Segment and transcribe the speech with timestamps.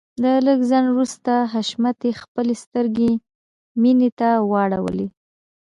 [0.23, 3.11] له لږ ځنډ وروسته حشمتي خپلې سترګې
[3.81, 5.07] مينې ته واړولې.